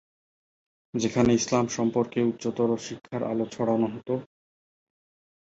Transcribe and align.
যেখানে 0.93 1.31
ইসলাম 1.33 1.65
সম্পর্কে 1.69 2.19
উচ্চতর 2.23 2.69
শিক্ষার 2.87 3.21
আলো 3.23 3.45
ছড়ানো 3.51 3.87
হতো। 3.87 4.13